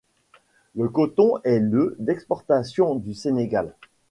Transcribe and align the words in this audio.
Le 0.73 0.89
coton 0.89 1.37
est 1.43 1.59
le 1.59 1.95
d’exportation 1.99 2.95
du 2.95 3.13
Sénégal. 3.13 3.75